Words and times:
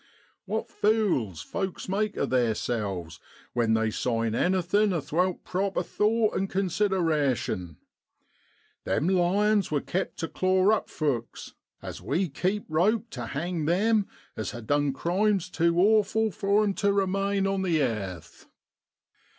What 0.45 0.67
fules 0.67 1.43
folks 1.43 1.87
make 1.87 2.17
o' 2.17 2.25
theerselves 2.25 3.19
when 3.53 3.75
they 3.75 3.91
sign 3.91 4.33
anything 4.33 4.93
athowt 4.93 5.43
proper 5.43 5.83
thought 5.83 6.35
and 6.35 6.49
consideration! 6.49 7.77
Them 8.83 9.07
lions 9.09 9.69
wor 9.69 9.79
kept 9.79 10.17
tu 10.17 10.27
claw 10.27 10.69
up 10.71 10.89
folks, 10.89 11.53
as 11.83 12.01
we 12.01 12.29
keep 12.29 12.63
71 12.63 12.63
JULY 12.63 12.63
IN 12.63 12.63
BROADLAND. 12.71 12.93
rope 12.95 13.09
tu 13.11 13.21
hang 13.21 13.65
them 13.65 14.07
as 14.35 14.51
ha' 14.53 14.65
done 14.65 14.91
crimes 14.91 15.51
tu 15.51 15.77
awful 15.79 16.31
for 16.31 16.63
'em 16.63 16.73
tu 16.73 16.91
remain 16.91 17.45
on 17.45 17.61
the 17.61 17.79
airth. 17.79 18.47